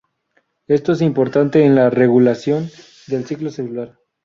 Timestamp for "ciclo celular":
3.27-3.99